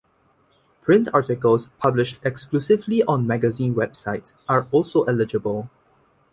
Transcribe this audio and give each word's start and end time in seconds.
Print 0.81 1.09
articles 1.13 1.69
published 1.77 2.25
exclusively 2.25 3.03
on 3.03 3.27
magazine 3.27 3.75
websites 3.75 4.33
are 4.49 4.65
also 4.71 5.03
eligible. 5.03 5.69